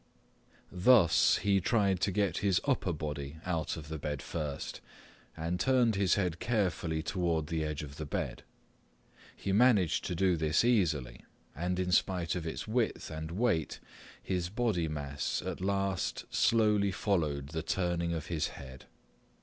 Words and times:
Thus, 0.71 1.35
he 1.43 1.61
tried 1.61 1.99
to 2.01 2.11
get 2.11 2.39
his 2.39 2.59
upper 2.65 2.91
body 2.91 3.37
out 3.45 3.77
of 3.77 3.87
the 3.87 3.99
bed 3.99 4.19
first 4.19 4.81
and 5.37 5.59
turned 5.59 5.93
his 5.93 6.15
head 6.15 6.39
carefully 6.39 7.03
toward 7.03 7.45
the 7.45 7.63
edge 7.63 7.83
of 7.83 7.97
the 7.97 8.05
bed. 8.07 8.41
He 9.35 9.51
managed 9.51 10.03
to 10.05 10.15
do 10.15 10.37
this 10.37 10.65
easily, 10.65 11.23
and 11.55 11.77
in 11.77 11.91
spite 11.91 12.33
of 12.33 12.47
its 12.47 12.67
width 12.67 13.11
and 13.11 13.29
weight 13.29 13.79
his 14.23 14.49
body 14.49 14.87
mass 14.87 15.43
at 15.45 15.61
last 15.61 16.25
slowly 16.33 16.89
followed 16.89 17.49
the 17.49 17.61
turning 17.61 18.11
of 18.11 18.25
his 18.25 18.47
head. 18.57 18.85